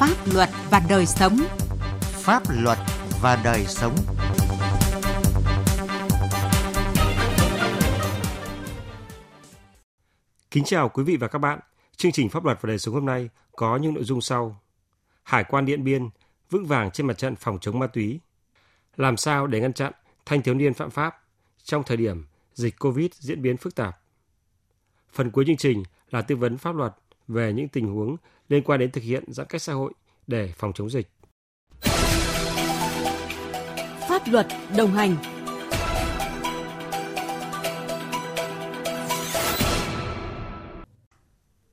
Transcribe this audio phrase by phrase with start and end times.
[0.00, 1.38] Pháp luật và đời sống.
[2.00, 2.78] Pháp luật
[3.22, 3.94] và đời sống.
[10.50, 11.60] Kính chào quý vị và các bạn.
[11.96, 14.60] Chương trình Pháp luật và đời sống hôm nay có những nội dung sau.
[15.22, 16.08] Hải quan Điện Biên
[16.50, 18.20] vững vàng trên mặt trận phòng chống ma túy.
[18.96, 19.92] Làm sao để ngăn chặn
[20.26, 21.22] thanh thiếu niên phạm pháp
[21.64, 24.00] trong thời điểm dịch Covid diễn biến phức tạp.
[25.12, 26.92] Phần cuối chương trình là tư vấn pháp luật
[27.30, 28.16] về những tình huống
[28.48, 29.92] liên quan đến thực hiện giãn cách xã hội
[30.26, 31.08] để phòng chống dịch.
[34.08, 35.16] Pháp luật đồng hành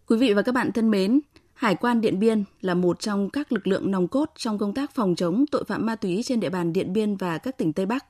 [0.07, 1.19] Quý vị và các bạn thân mến,
[1.53, 4.95] Hải quan Điện Biên là một trong các lực lượng nòng cốt trong công tác
[4.95, 7.85] phòng chống tội phạm ma túy trên địa bàn Điện Biên và các tỉnh Tây
[7.85, 8.05] Bắc.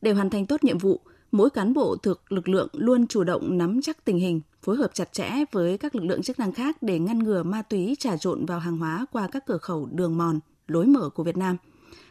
[0.00, 1.00] Để hoàn thành tốt nhiệm vụ,
[1.32, 4.94] mỗi cán bộ thuộc lực lượng luôn chủ động nắm chắc tình hình, phối hợp
[4.94, 8.16] chặt chẽ với các lực lượng chức năng khác để ngăn ngừa ma túy trà
[8.16, 11.56] trộn vào hàng hóa qua các cửa khẩu đường mòn, lối mở của Việt Nam.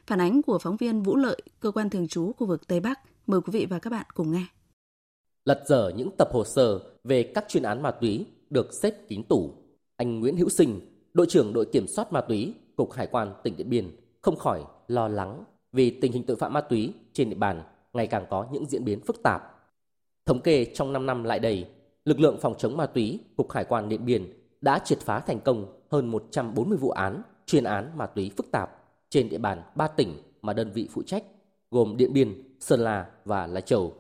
[0.08, 3.00] Phản ánh của phóng viên Vũ Lợi, cơ quan thường trú khu vực Tây Bắc.
[3.28, 4.46] Mời quý vị và các bạn cùng nghe.
[5.46, 9.24] Lật dở những tập hồ sơ về các chuyên án ma túy được xếp kín
[9.24, 9.54] tủ.
[9.96, 10.80] Anh Nguyễn Hữu Sinh,
[11.14, 13.92] đội trưởng đội kiểm soát ma túy, Cục Hải quan tỉnh Điện Biên,
[14.22, 17.64] không khỏi lo lắng vì tình hình tội phạm ma túy trên địa bàn
[17.94, 19.42] ngày càng có những diễn biến phức tạp.
[20.26, 21.68] Thống kê trong 5 năm lại đây,
[22.06, 25.40] lực lượng phòng chống ma túy Cục Hải quan Điện Biên đã triệt phá thành
[25.40, 28.70] công hơn 140 vụ án, chuyên án ma túy phức tạp
[29.10, 31.24] trên địa bàn 3 tỉnh mà đơn vị phụ trách,
[31.72, 33.94] gồm Điện Biên, Sơn La và Lai Châu.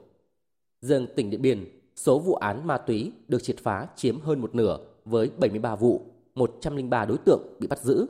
[0.81, 4.56] Riêng tỉnh Điện Biên, số vụ án ma túy được triệt phá chiếm hơn một
[4.56, 8.06] nửa với 73 vụ, 103 đối tượng bị bắt giữ.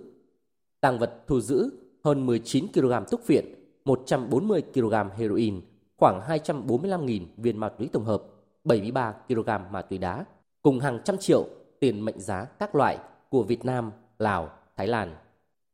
[0.81, 1.69] Tàng vật thu giữ
[2.03, 3.45] hơn 19 kg thuốc phiện,
[3.85, 5.61] 140 kg heroin,
[6.01, 8.23] khoảng 245.000 viên ma túy tổng hợp,
[8.63, 10.25] 73 kg ma túy đá,
[10.61, 11.45] cùng hàng trăm triệu
[11.79, 12.97] tiền mệnh giá các loại
[13.29, 15.15] của Việt Nam, Lào, Thái Lan.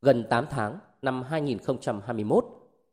[0.02, 2.46] Gần 8 tháng năm 2021,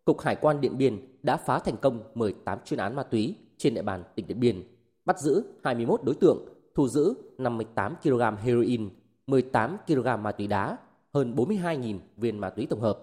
[0.05, 3.75] Cục Hải quan Điện Biên đã phá thành công 18 chuyên án ma túy trên
[3.75, 4.63] địa bàn tỉnh Điện Biên,
[5.05, 8.89] bắt giữ 21 đối tượng, thu giữ 58 kg heroin,
[9.27, 10.77] 18 kg ma túy đá,
[11.15, 12.99] hơn 42.000 viên ma túy tổng hợp.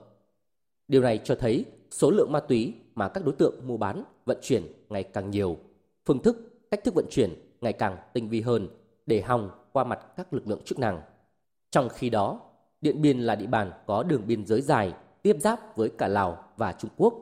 [0.87, 4.37] Điều này cho thấy số lượng ma túy mà các đối tượng mua bán, vận
[4.41, 5.57] chuyển ngày càng nhiều,
[6.05, 8.67] phương thức, cách thức vận chuyển ngày càng tinh vi hơn
[9.05, 11.01] để hòng qua mặt các lực lượng chức năng.
[11.71, 12.39] Trong khi đó,
[12.81, 16.43] Điện Biên là địa bàn có đường biên giới dài tiếp giáp với cả Lào
[16.57, 17.13] và Trung Quốc,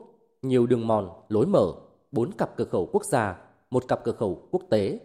[0.42, 1.72] nhiều đường mòn, lối mở,
[2.12, 3.36] bốn cặp cửa khẩu quốc gia,
[3.70, 5.00] một cặp cửa khẩu quốc tế.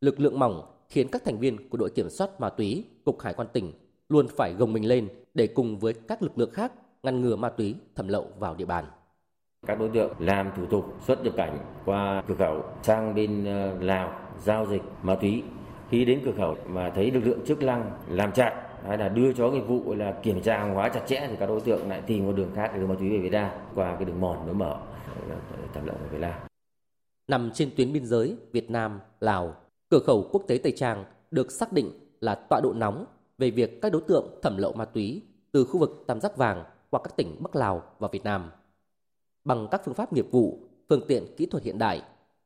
[0.00, 3.34] Lực lượng mỏng khiến các thành viên của đội kiểm soát ma túy, Cục Hải
[3.34, 3.72] quan tỉnh
[4.08, 7.48] luôn phải gồng mình lên để cùng với các lực lượng khác ngăn ngừa ma
[7.48, 8.84] túy thẩm lậu vào địa bàn.
[9.66, 13.78] Các đối tượng làm thủ tục xuất nhập cảnh qua cửa khẩu sang bên ờ,
[13.80, 15.42] Lào giao dịch ma túy.
[15.90, 18.52] Khi đến cửa khẩu mà thấy lực lượng chức năng làm chặn
[18.86, 21.46] hay là đưa cho cái vụ là kiểm tra hàng hóa chặt chẽ thì các
[21.46, 23.94] đối tượng lại tìm một đường khác để đưa ma túy về Việt Nam qua
[23.94, 24.76] cái đường mòn nó mở
[25.74, 26.34] thẩm lậu về Việt Nam.
[27.28, 29.54] Nằm trên tuyến biên giới Việt Nam, Lào,
[29.88, 31.90] cửa khẩu quốc tế Tây Trang được xác định
[32.20, 33.04] là tọa độ nóng
[33.38, 35.22] về việc các đối tượng thẩm lậu ma túy
[35.52, 38.50] từ khu vực Tam Giác Vàng qua các tỉnh Bắc Lào và Việt Nam.
[39.46, 40.58] Bằng các phương pháp nghiệp vụ,
[40.88, 42.02] phương tiện kỹ thuật hiện đại,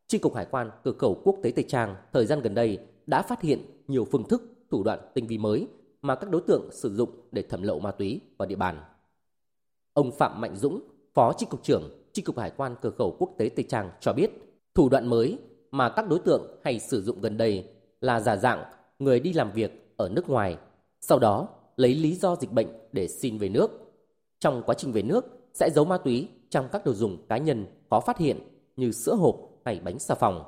[0.07, 3.23] Chi cục Hải quan cửa khẩu quốc tế Tây Trang thời gian gần đây đã
[3.23, 5.67] phát hiện nhiều phương thức, thủ đoạn tinh vi mới
[6.03, 8.81] mà các đối tượng sử dụng để thẩm lậu ma túy vào địa bàn.
[9.93, 10.81] Ông Phạm Mạnh Dũng,
[11.15, 14.13] Phó Chi cục trưởng Chi cục Hải quan cửa khẩu quốc tế Tây Trang cho
[14.13, 14.31] biết,
[14.75, 15.39] thủ đoạn mới
[15.71, 17.65] mà các đối tượng hay sử dụng gần đây
[18.01, 18.65] là giả dạng
[18.99, 20.59] người đi làm việc ở nước ngoài,
[21.01, 23.71] sau đó lấy lý do dịch bệnh để xin về nước.
[24.41, 25.25] Trong quá trình về nước
[25.55, 28.39] sẽ giấu ma túy trong các đồ dùng cá nhân khó phát hiện
[28.77, 30.45] như sữa hộp hay bánh xà phòng.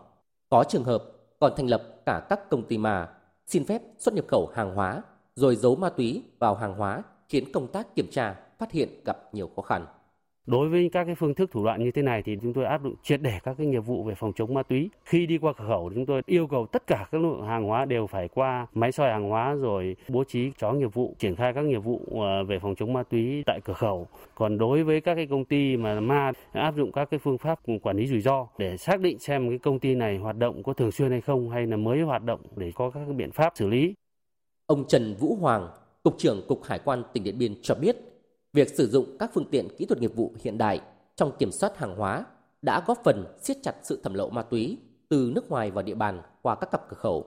[0.48, 1.04] Có trường hợp
[1.40, 3.08] còn thành lập cả các công ty mà
[3.46, 5.02] xin phép xuất nhập khẩu hàng hóa,
[5.34, 9.34] rồi giấu ma túy vào hàng hóa khiến công tác kiểm tra phát hiện gặp
[9.34, 9.86] nhiều khó khăn.
[10.46, 12.82] Đối với các cái phương thức thủ đoạn như thế này thì chúng tôi áp
[12.82, 14.90] dụng triệt để các cái nghiệp vụ về phòng chống ma túy.
[15.04, 17.84] Khi đi qua cửa khẩu chúng tôi yêu cầu tất cả các lượng hàng hóa
[17.84, 21.52] đều phải qua máy soi hàng hóa rồi bố trí chó nghiệp vụ triển khai
[21.52, 24.08] các nghiệp vụ ờ, về phòng chống ma túy tại cửa khẩu.
[24.34, 27.60] Còn đối với các cái công ty mà ma áp dụng các cái phương pháp
[27.82, 30.72] quản lý rủi ro để xác định xem cái công ty này hoạt động có
[30.72, 33.68] thường xuyên hay không hay là mới hoạt động để có các biện pháp xử
[33.68, 33.94] lý.
[34.66, 35.68] Ông Trần Vũ Hoàng,
[36.02, 38.11] Cục trưởng Cục Hải quan tỉnh Điện Biên cho biết
[38.52, 40.80] Việc sử dụng các phương tiện kỹ thuật nghiệp vụ hiện đại
[41.16, 42.26] trong kiểm soát hàng hóa
[42.62, 44.78] đã góp phần siết chặt sự thẩm lậu ma túy
[45.08, 47.26] từ nước ngoài vào địa bàn qua các cặp cửa khẩu.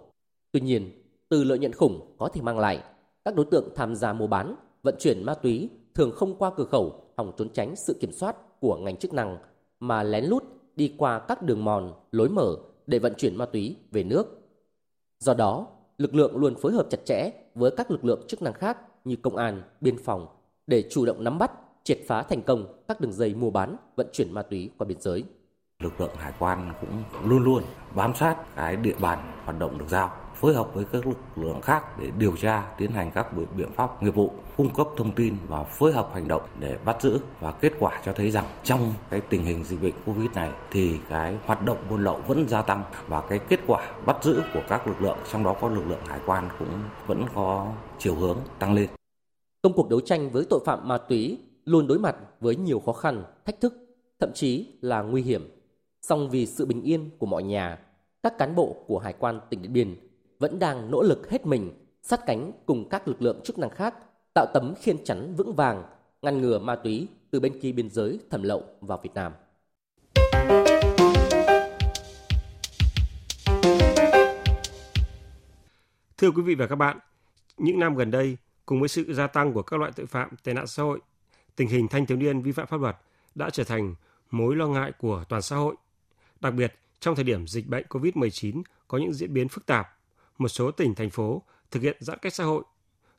[0.52, 0.92] Tuy nhiên,
[1.30, 2.84] từ lợi nhuận khủng có thể mang lại,
[3.26, 6.66] các đối tượng tham gia mua bán, vận chuyển ma túy thường không qua cửa
[6.66, 9.38] khẩu hòng trốn tránh sự kiểm soát của ngành chức năng
[9.80, 10.44] mà lén lút
[10.76, 12.56] đi qua các đường mòn, lối mở
[12.88, 14.42] để vận chuyển ma túy về nước.
[15.20, 15.68] Do đó,
[15.98, 19.16] lực lượng luôn phối hợp chặt chẽ với các lực lượng chức năng khác như
[19.16, 20.28] công an, biên phòng,
[20.68, 21.52] để chủ động nắm bắt,
[21.84, 25.02] triệt phá thành công các đường dây mua bán, vận chuyển ma túy qua biên
[25.02, 25.24] giới.
[25.80, 27.64] Lực lượng hải quan cũng luôn luôn
[27.96, 31.62] bám sát cái địa bàn hoạt động được giao phối hợp với các lực lượng
[31.62, 35.36] khác để điều tra, tiến hành các biện pháp nghiệp vụ, cung cấp thông tin
[35.48, 38.94] và phối hợp hành động để bắt giữ và kết quả cho thấy rằng trong
[39.10, 42.62] cái tình hình dịch bệnh Covid này thì cái hoạt động buôn lậu vẫn gia
[42.62, 45.88] tăng và cái kết quả bắt giữ của các lực lượng trong đó có lực
[45.88, 47.68] lượng hải quan cũng vẫn có
[47.98, 48.90] chiều hướng tăng lên.
[49.66, 52.94] Công cuộc đấu tranh với tội phạm ma túy luôn đối mặt với nhiều khó
[52.94, 53.74] khăn, thách thức,
[54.20, 55.50] thậm chí là nguy hiểm.
[56.02, 57.80] Song vì sự bình yên của mọi nhà,
[58.24, 59.96] các cán bộ của Hải quan tỉnh Điện Biên
[60.40, 61.72] vẫn đang nỗ lực hết mình
[62.02, 63.96] sát cánh cùng các lực lượng chức năng khác
[64.34, 65.84] tạo tấm khiên chắn vững vàng
[66.22, 69.34] ngăn ngừa ma túy từ bên kia biên giới thẩm lậu vào Việt Nam.
[76.18, 77.00] Thưa quý vị và các bạn,
[77.58, 80.54] những năm gần đây, cùng với sự gia tăng của các loại tội phạm tệ
[80.54, 81.00] nạn xã hội,
[81.56, 82.98] tình hình thanh thiếu niên vi phạm pháp luật
[83.36, 83.96] đã trở thành
[84.32, 85.76] mối lo ngại của toàn xã hội.
[86.40, 89.98] Đặc biệt, trong thời điểm dịch bệnh COVID-19 có những diễn biến phức tạp,
[90.38, 91.42] một số tỉnh, thành phố
[91.72, 92.64] thực hiện giãn cách xã hội,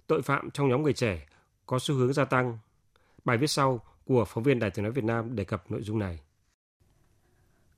[0.07, 1.27] tội phạm trong nhóm người trẻ
[1.67, 2.59] có xu hướng gia tăng.
[3.25, 5.99] Bài viết sau của phóng viên Đài tiếng nói Việt Nam đề cập nội dung
[5.99, 6.21] này.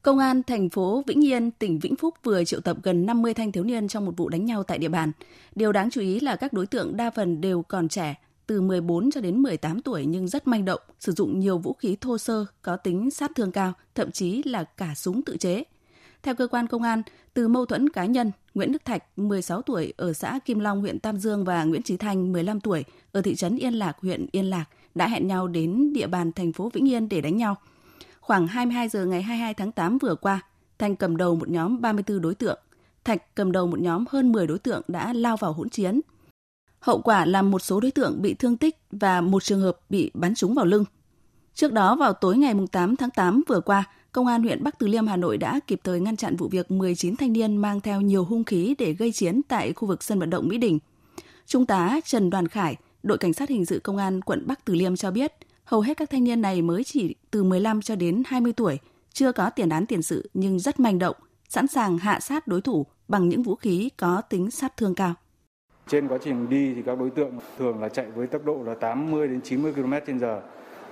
[0.02, 3.52] Công an thành phố Vĩnh Yên, tỉnh Vĩnh Phúc vừa triệu tập gần 50 thanh
[3.52, 5.12] thiếu niên trong một vụ đánh nhau tại địa bàn.
[5.54, 8.14] Điều đáng chú ý là các đối tượng đa phần đều còn trẻ,
[8.46, 11.96] từ 14 cho đến 18 tuổi nhưng rất manh động, sử dụng nhiều vũ khí
[12.00, 15.64] thô sơ có tính sát thương cao, thậm chí là cả súng tự chế.
[16.22, 17.02] Theo cơ quan công an,
[17.34, 20.98] từ mâu thuẫn cá nhân, Nguyễn Đức Thạch, 16 tuổi ở xã Kim Long, huyện
[20.98, 24.44] Tam Dương và Nguyễn Trí Thanh, 15 tuổi ở thị trấn Yên Lạc, huyện Yên
[24.44, 24.64] Lạc
[24.94, 27.56] đã hẹn nhau đến địa bàn thành phố Vĩnh Yên để đánh nhau.
[28.28, 30.40] Khoảng 22 giờ ngày 22 tháng 8 vừa qua,
[30.78, 32.58] Thành cầm đầu một nhóm 34 đối tượng.
[33.04, 36.00] Thạch cầm đầu một nhóm hơn 10 đối tượng đã lao vào hỗn chiến.
[36.80, 40.10] Hậu quả là một số đối tượng bị thương tích và một trường hợp bị
[40.14, 40.84] bắn trúng vào lưng.
[41.54, 44.86] Trước đó vào tối ngày 8 tháng 8 vừa qua, Công an huyện Bắc Từ
[44.86, 48.00] Liêm Hà Nội đã kịp thời ngăn chặn vụ việc 19 thanh niên mang theo
[48.00, 50.78] nhiều hung khí để gây chiến tại khu vực sân vận động Mỹ Đình.
[51.46, 54.74] Trung tá Trần Đoàn Khải, đội cảnh sát hình sự công an quận Bắc Từ
[54.74, 55.32] Liêm cho biết,
[55.68, 58.78] hầu hết các thanh niên này mới chỉ từ 15 cho đến 20 tuổi,
[59.12, 61.16] chưa có tiền án tiền sự nhưng rất manh động,
[61.48, 65.14] sẵn sàng hạ sát đối thủ bằng những vũ khí có tính sát thương cao.
[65.88, 68.74] Trên quá trình đi thì các đối tượng thường là chạy với tốc độ là
[68.74, 70.40] 80 đến 90 km/h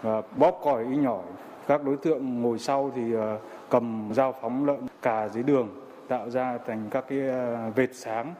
[0.02, 1.22] và bóp còi y nhỏ
[1.66, 3.36] các đối tượng ngồi sau thì à,
[3.70, 5.68] cầm dao phóng lợn cà dưới đường
[6.08, 8.34] tạo ra thành các cái à, vệt sáng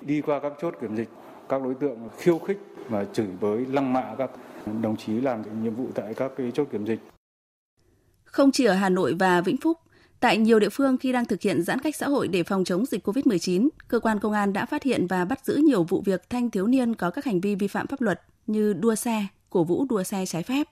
[0.00, 1.08] đi qua các chốt kiểm dịch
[1.48, 2.58] các đối tượng khiêu khích
[2.88, 4.30] và chửi bới lăng mạ các
[4.82, 7.00] đồng chí làm nhiệm vụ tại các cái chốt kiểm dịch.
[8.24, 9.78] Không chỉ ở Hà Nội và Vĩnh Phúc,
[10.20, 12.86] tại nhiều địa phương khi đang thực hiện giãn cách xã hội để phòng chống
[12.86, 16.30] dịch COVID-19, cơ quan công an đã phát hiện và bắt giữ nhiều vụ việc
[16.30, 19.64] thanh thiếu niên có các hành vi vi phạm pháp luật như đua xe, cổ
[19.64, 20.66] vũ đua xe trái phép,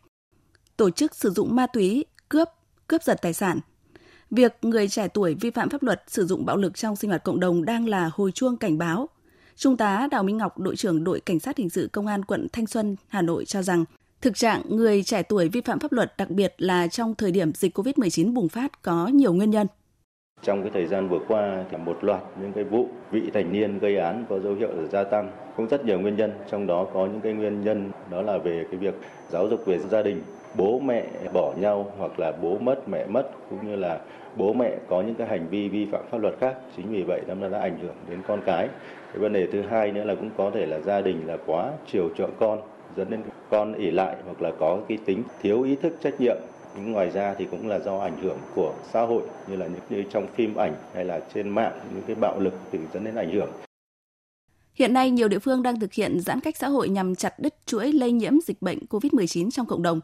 [0.77, 2.49] tổ chức sử dụng ma túy, cướp,
[2.87, 3.61] cướp giật tài sản.
[4.31, 7.25] Việc người trẻ tuổi vi phạm pháp luật sử dụng bạo lực trong sinh hoạt
[7.25, 9.09] cộng đồng đang là hồi chuông cảnh báo.
[9.61, 12.47] Trung tá Đào Minh Ngọc, đội trưởng đội cảnh sát hình sự công an quận
[12.53, 13.85] Thanh Xuân, Hà Nội cho rằng
[14.23, 17.53] thực trạng người trẻ tuổi vi phạm pháp luật đặc biệt là trong thời điểm
[17.53, 19.67] dịch COVID-19 bùng phát có nhiều nguyên nhân.
[20.43, 23.79] Trong cái thời gian vừa qua thì một loạt những cái vụ vị thành niên
[23.79, 27.07] gây án có dấu hiệu gia tăng, cũng rất nhiều nguyên nhân, trong đó có
[27.07, 28.95] những cái nguyên nhân đó là về cái việc
[29.31, 30.23] giáo dục về gia đình,
[30.55, 34.01] bố mẹ bỏ nhau hoặc là bố mất mẹ mất cũng như là
[34.37, 37.21] bố mẹ có những cái hành vi vi phạm pháp luật khác chính vì vậy
[37.41, 38.69] nó đã ảnh hưởng đến con cái
[39.13, 41.73] cái vấn đề thứ hai nữa là cũng có thể là gia đình là quá
[41.93, 42.61] chiều chuộng con
[42.97, 46.37] dẫn đến con ỉ lại hoặc là có cái tính thiếu ý thức trách nhiệm
[46.77, 49.81] nhưng ngoài ra thì cũng là do ảnh hưởng của xã hội như là những
[49.91, 53.15] như trong phim ảnh hay là trên mạng những cái bạo lực thì dẫn đến
[53.15, 53.49] ảnh hưởng
[54.75, 57.55] Hiện nay, nhiều địa phương đang thực hiện giãn cách xã hội nhằm chặt đứt
[57.67, 60.01] chuỗi lây nhiễm dịch bệnh COVID-19 trong cộng đồng.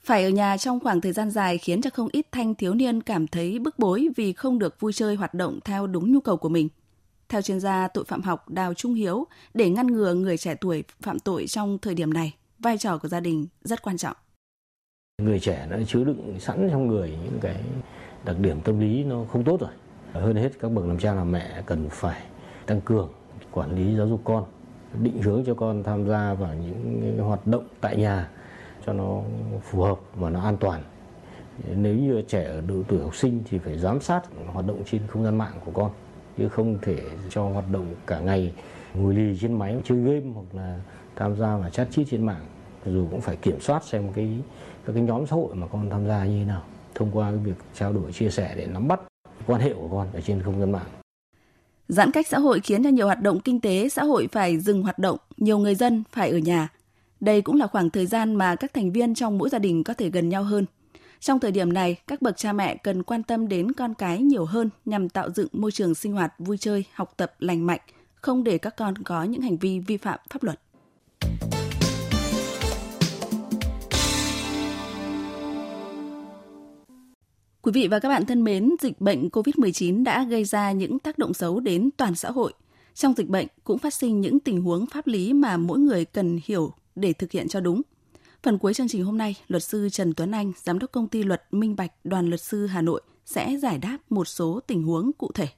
[0.00, 3.02] Phải ở nhà trong khoảng thời gian dài khiến cho không ít thanh thiếu niên
[3.02, 6.36] cảm thấy bức bối vì không được vui chơi hoạt động theo đúng nhu cầu
[6.36, 6.68] của mình.
[7.28, 10.84] Theo chuyên gia tội phạm học Đào Trung Hiếu, để ngăn ngừa người trẻ tuổi
[11.00, 14.16] phạm tội trong thời điểm này, vai trò của gia đình rất quan trọng.
[15.22, 17.60] Người trẻ đã chứa đựng sẵn trong người những cái
[18.24, 19.70] đặc điểm tâm lý nó không tốt rồi.
[20.12, 22.22] Hơn hết các bậc làm cha làm mẹ cần phải
[22.66, 23.12] tăng cường
[23.50, 24.44] quản lý giáo dục con,
[25.02, 28.28] định hướng cho con tham gia vào những hoạt động tại nhà
[28.86, 29.22] cho nó
[29.62, 30.82] phù hợp và nó an toàn
[31.76, 35.02] nếu như trẻ ở độ tuổi học sinh thì phải giám sát hoạt động trên
[35.06, 35.90] không gian mạng của con
[36.38, 38.52] chứ không thể cho hoạt động cả ngày
[38.94, 40.80] ngồi lì trên máy chơi game hoặc là
[41.16, 42.44] tham gia vào chat chít trên mạng
[42.86, 44.28] dù cũng phải kiểm soát xem cái
[44.86, 46.62] các cái nhóm xã hội mà con tham gia như thế nào
[46.94, 49.00] thông qua cái việc trao đổi chia sẻ để nắm bắt
[49.46, 50.86] quan hệ của con ở trên không gian mạng
[51.88, 54.82] Giãn cách xã hội khiến cho nhiều hoạt động kinh tế xã hội phải dừng
[54.82, 56.68] hoạt động, nhiều người dân phải ở nhà.
[57.20, 59.94] Đây cũng là khoảng thời gian mà các thành viên trong mỗi gia đình có
[59.94, 60.66] thể gần nhau hơn.
[61.20, 64.44] Trong thời điểm này, các bậc cha mẹ cần quan tâm đến con cái nhiều
[64.44, 67.80] hơn nhằm tạo dựng môi trường sinh hoạt vui chơi, học tập lành mạnh,
[68.14, 70.60] không để các con có những hành vi vi phạm pháp luật.
[77.62, 81.18] Quý vị và các bạn thân mến, dịch bệnh COVID-19 đã gây ra những tác
[81.18, 82.52] động xấu đến toàn xã hội.
[82.94, 86.38] Trong dịch bệnh cũng phát sinh những tình huống pháp lý mà mỗi người cần
[86.44, 87.82] hiểu để thực hiện cho đúng.
[88.48, 91.22] Phần cuối chương trình hôm nay, luật sư Trần Tuấn Anh, giám đốc công ty
[91.22, 95.10] luật Minh Bạch, đoàn luật sư Hà Nội sẽ giải đáp một số tình huống
[95.18, 95.48] cụ thể.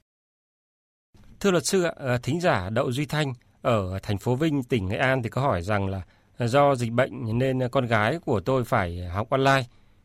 [1.41, 3.33] Thưa luật sư, ờ, thính giả Đậu Duy Thanh
[3.63, 6.03] ở thành phố Vinh, tỉnh Nghệ An thì có hỏi rằng là
[6.39, 9.65] do dịch bệnh nên con gái của tôi phải học online.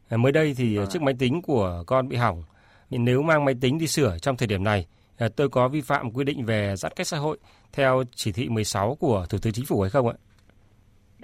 [0.10, 2.44] Ờ, mới đây thì chiếc máy tính của con bị hỏng.
[2.90, 4.88] Nếu mang máy tính đi sửa trong thời điểm này,
[5.18, 7.38] ờ, tôi có vi phạm quy định về giãn cách xã hội
[7.74, 10.14] theo chỉ thị 16 của Thủ tướng Chính phủ hay không ạ?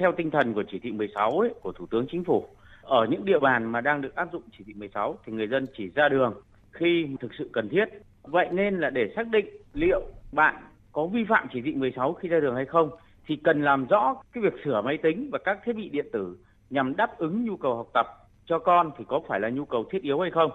[0.01, 2.45] Theo tinh thần của chỉ thị 16 ấy, của Thủ tướng Chính phủ,
[2.81, 5.65] ở những địa bàn mà đang được áp dụng chỉ thị 16 thì người dân
[5.77, 6.33] chỉ ra đường
[6.71, 7.85] khi thực sự cần thiết.
[8.23, 10.55] Vậy nên là để xác định liệu bạn
[10.91, 12.89] có vi phạm chỉ thị 16 khi ra đường hay không
[13.27, 16.37] thì cần làm rõ cái việc sửa máy tính và các thiết bị điện tử
[16.69, 18.07] nhằm đáp ứng nhu cầu học tập
[18.45, 20.51] cho con thì có phải là nhu cầu thiết yếu hay không.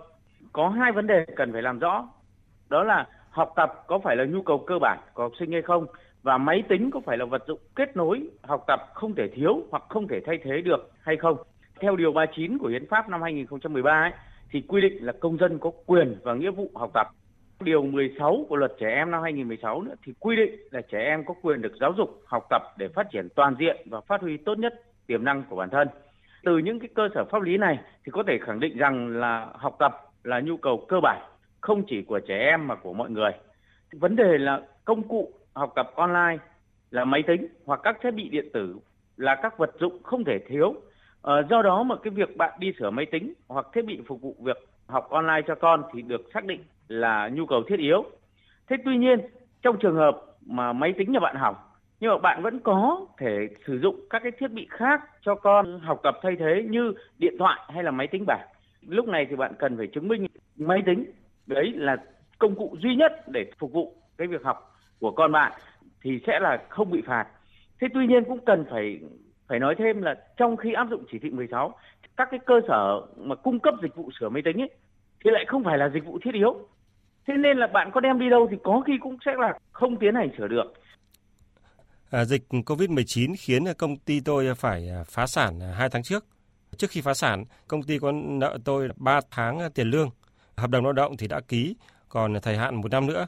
[0.52, 2.08] Có hai vấn đề cần phải làm rõ.
[2.68, 5.62] Đó là học tập có phải là nhu cầu cơ bản của học sinh hay
[5.62, 5.86] không
[6.26, 9.62] và máy tính có phải là vật dụng kết nối học tập không thể thiếu
[9.70, 11.36] hoặc không thể thay thế được hay không.
[11.80, 14.10] Theo điều 39 của Hiến pháp năm 2013 ấy,
[14.50, 17.06] thì quy định là công dân có quyền và nghĩa vụ học tập.
[17.60, 21.24] Điều 16 của luật trẻ em năm 2016 nữa thì quy định là trẻ em
[21.24, 24.36] có quyền được giáo dục, học tập để phát triển toàn diện và phát huy
[24.36, 25.88] tốt nhất tiềm năng của bản thân.
[26.44, 29.48] Từ những cái cơ sở pháp lý này thì có thể khẳng định rằng là
[29.54, 29.92] học tập
[30.24, 31.22] là nhu cầu cơ bản
[31.60, 33.30] không chỉ của trẻ em mà của mọi người.
[33.92, 36.38] Vấn đề là công cụ học tập online
[36.90, 38.76] là máy tính hoặc các thiết bị điện tử
[39.16, 40.74] là các vật dụng không thể thiếu.
[41.22, 44.20] À, do đó mà cái việc bạn đi sửa máy tính hoặc thiết bị phục
[44.20, 48.04] vụ việc học online cho con thì được xác định là nhu cầu thiết yếu.
[48.68, 49.20] Thế tuy nhiên
[49.62, 51.56] trong trường hợp mà máy tính nhà bạn hỏng
[52.00, 55.80] nhưng mà bạn vẫn có thể sử dụng các cái thiết bị khác cho con
[55.80, 58.46] học tập thay thế như điện thoại hay là máy tính bảng.
[58.88, 61.04] Lúc này thì bạn cần phải chứng minh máy tính
[61.46, 61.96] đấy là
[62.38, 65.52] công cụ duy nhất để phục vụ cái việc học của con bạn
[66.02, 67.26] thì sẽ là không bị phạt.
[67.80, 69.00] Thế tuy nhiên cũng cần phải
[69.48, 71.74] phải nói thêm là trong khi áp dụng chỉ thị 16,
[72.16, 74.70] các cái cơ sở mà cung cấp dịch vụ sửa máy tính ấy
[75.24, 76.68] thì lại không phải là dịch vụ thiết yếu.
[77.26, 79.96] Thế nên là bạn có đem đi đâu thì có khi cũng sẽ là không
[79.96, 80.72] tiến hành sửa được.
[82.10, 86.26] À, dịch COVID-19 khiến công ty tôi phải à, phá sản à, 2 tháng trước.
[86.76, 90.10] Trước khi phá sản, công ty có nợ tôi 3 tháng à, tiền lương.
[90.56, 91.76] Hợp đồng lao động thì đã ký,
[92.08, 93.26] còn thời hạn một năm nữa.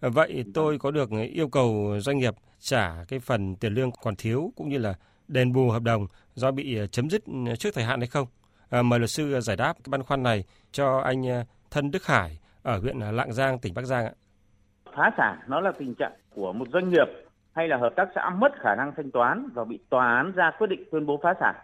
[0.00, 4.52] Vậy tôi có được yêu cầu doanh nghiệp trả cái phần tiền lương còn thiếu
[4.56, 4.94] cũng như là
[5.28, 7.22] đền bù hợp đồng do bị chấm dứt
[7.58, 8.26] trước thời hạn hay không?
[8.70, 11.22] À, mời luật sư giải đáp cái băn khoăn này cho anh
[11.70, 14.12] Thân Đức Hải ở huyện Lạng Giang, tỉnh Bắc Giang ạ.
[14.96, 17.06] Phá sản nó là tình trạng của một doanh nghiệp
[17.52, 20.50] hay là hợp tác xã mất khả năng thanh toán và bị tòa án ra
[20.58, 21.54] quyết định tuyên bố phá sản.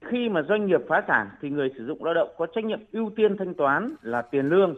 [0.00, 2.84] Khi mà doanh nghiệp phá sản thì người sử dụng lao động có trách nhiệm
[2.92, 4.76] ưu tiên thanh toán là tiền lương,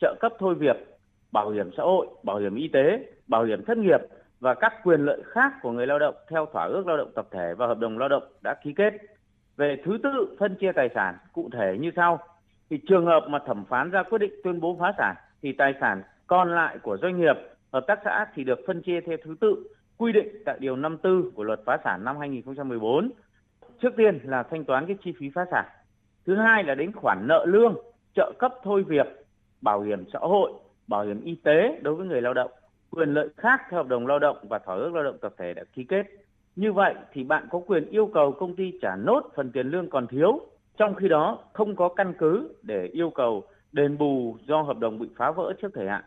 [0.00, 0.89] trợ cấp thôi việc,
[1.32, 4.00] bảo hiểm xã hội, bảo hiểm y tế, bảo hiểm thất nghiệp
[4.40, 7.28] và các quyền lợi khác của người lao động theo thỏa ước lao động tập
[7.30, 8.94] thể và hợp đồng lao động đã ký kết.
[9.56, 12.18] Về thứ tự phân chia tài sản cụ thể như sau.
[12.70, 15.74] Thì trường hợp mà thẩm phán ra quyết định tuyên bố phá sản thì tài
[15.80, 17.36] sản còn lại của doanh nghiệp,
[17.72, 19.66] hợp tác xã thì được phân chia theo thứ tự
[19.98, 23.10] quy định tại điều 54 của luật phá sản năm 2014.
[23.82, 25.64] Trước tiên là thanh toán cái chi phí phá sản.
[26.26, 27.74] Thứ hai là đến khoản nợ lương,
[28.14, 29.06] trợ cấp thôi việc,
[29.60, 30.52] bảo hiểm xã hội,
[30.90, 32.50] bảo hiểm y tế đối với người lao động,
[32.90, 35.54] quyền lợi khác theo hợp đồng lao động và thỏa ước lao động tập thể
[35.54, 36.02] đã ký kết.
[36.56, 39.90] Như vậy thì bạn có quyền yêu cầu công ty trả nốt phần tiền lương
[39.90, 40.40] còn thiếu,
[40.78, 44.98] trong khi đó không có căn cứ để yêu cầu đền bù do hợp đồng
[44.98, 46.04] bị phá vỡ trước thời hạn.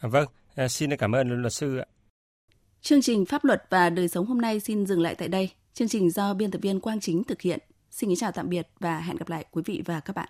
[0.00, 1.86] À, vâng, à, xin cảm ơn luật sư ạ.
[2.80, 5.50] Chương trình Pháp luật và đời sống hôm nay xin dừng lại tại đây.
[5.72, 7.58] Chương trình do biên tập viên Quang Chính thực hiện.
[7.90, 10.28] Xin kính chào tạm biệt và hẹn gặp lại quý vị và các bạn.